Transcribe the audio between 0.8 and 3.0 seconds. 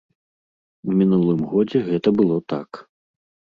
У мінулым годзе гэта было так.